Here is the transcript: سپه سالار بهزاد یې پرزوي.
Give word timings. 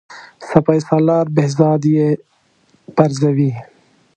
سپه 0.47 0.75
سالار 0.87 1.25
بهزاد 1.35 1.81
یې 1.95 2.07
پرزوي. 2.95 3.51